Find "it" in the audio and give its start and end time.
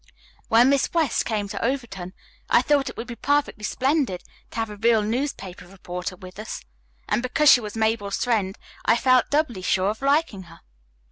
2.89-2.97